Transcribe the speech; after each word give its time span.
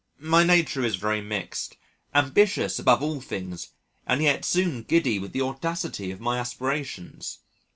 My 0.17 0.43
nature 0.43 0.83
is 0.83 0.95
very 0.95 1.21
mixed 1.21 1.77
ambitious 2.15 2.79
above 2.79 3.03
all 3.03 3.21
things 3.21 3.69
and 4.07 4.19
yet 4.19 4.43
soon 4.43 4.81
giddy 4.81 5.19
with 5.19 5.31
the 5.31 5.41
audacity 5.41 6.09
of 6.09 6.19
my 6.19 6.39
aspirations. 6.39 7.37